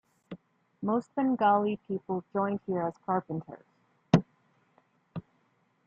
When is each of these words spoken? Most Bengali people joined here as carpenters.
Most 0.81 1.13
Bengali 1.13 1.77
people 1.87 2.23
joined 2.33 2.59
here 2.65 2.81
as 2.81 2.95
carpenters. 3.05 3.67